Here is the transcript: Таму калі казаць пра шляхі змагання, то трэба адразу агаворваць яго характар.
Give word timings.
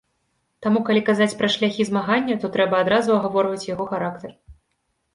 Таму 0.65 0.79
калі 0.87 1.01
казаць 1.09 1.35
пра 1.43 1.51
шляхі 1.57 1.87
змагання, 1.91 2.39
то 2.41 2.53
трэба 2.57 2.83
адразу 2.87 3.09
агаворваць 3.19 3.65
яго 3.73 3.85
характар. 3.95 4.39